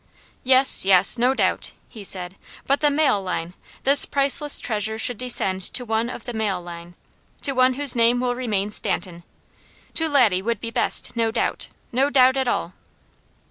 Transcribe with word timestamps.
"Yes, 0.43 0.83
yes! 0.83 1.19
No 1.19 1.35
doubt!" 1.35 1.73
he 1.87 2.03
said. 2.03 2.35
"But 2.65 2.79
the 2.81 2.89
male 2.89 3.21
line! 3.21 3.53
This 3.83 4.07
priceless 4.07 4.59
treasure 4.59 4.97
should 4.97 5.19
descend 5.19 5.61
to 5.75 5.85
one 5.85 6.09
of 6.09 6.25
the 6.25 6.33
male 6.33 6.59
line! 6.59 6.95
To 7.43 7.51
one 7.51 7.75
whose 7.75 7.95
name 7.95 8.19
will 8.19 8.33
remain 8.33 8.71
Stanton! 8.71 9.21
To 9.93 10.09
Laddie 10.09 10.41
would 10.41 10.59
be 10.59 10.71
best, 10.71 11.15
no 11.15 11.29
doubt! 11.29 11.67
No 11.91 12.09
doubt 12.09 12.35
at 12.35 12.47
all!" 12.47 12.73